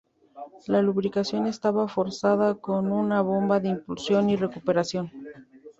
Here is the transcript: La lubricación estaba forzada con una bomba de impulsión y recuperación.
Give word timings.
La 0.65 0.81
lubricación 0.81 1.45
estaba 1.45 1.87
forzada 1.87 2.55
con 2.55 2.91
una 2.91 3.21
bomba 3.21 3.59
de 3.59 3.69
impulsión 3.69 4.31
y 4.31 4.35
recuperación. 4.35 5.11